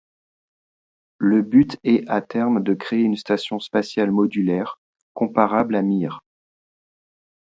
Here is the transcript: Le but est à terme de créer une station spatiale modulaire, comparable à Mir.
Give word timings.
Le 1.19 1.43
but 1.43 1.77
est 1.83 2.09
à 2.09 2.23
terme 2.23 2.63
de 2.63 2.73
créer 2.73 3.01
une 3.01 3.15
station 3.17 3.59
spatiale 3.59 4.09
modulaire, 4.09 4.79
comparable 5.13 5.75
à 5.75 5.83
Mir. 5.83 6.21